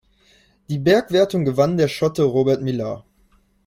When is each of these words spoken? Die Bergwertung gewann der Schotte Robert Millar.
Die 0.67 0.79
Bergwertung 0.79 1.45
gewann 1.45 1.77
der 1.77 1.87
Schotte 1.87 2.23
Robert 2.23 2.63
Millar. 2.63 3.05